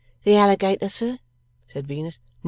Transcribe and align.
'The 0.23 0.35
alligator, 0.35 0.89
sir?' 0.89 1.19
said 1.67 1.85
Venus. 1.85 2.19